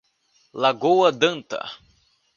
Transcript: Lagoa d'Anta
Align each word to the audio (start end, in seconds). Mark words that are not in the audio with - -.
Lagoa 0.61 1.11
d'Anta 1.19 1.61